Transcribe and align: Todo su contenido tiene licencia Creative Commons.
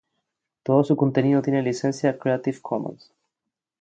Todo 0.63 0.83
su 0.83 0.95
contenido 0.95 1.43
tiene 1.43 1.61
licencia 1.61 2.17
Creative 2.17 2.59
Commons. 2.59 3.13